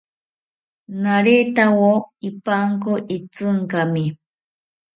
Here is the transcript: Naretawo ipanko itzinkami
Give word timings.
Naretawo 1.03 1.89
ipanko 2.29 2.93
itzinkami 3.17 4.05